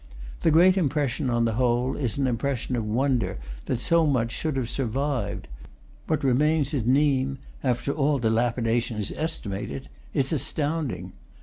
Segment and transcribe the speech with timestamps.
[0.39, 4.55] The great impression, on the whole, is an impression of wonder that so much should
[4.57, 5.43] have sur vived.
[6.07, 11.13] What remains at Nimes, after all dilapidation is estimated, is astounding.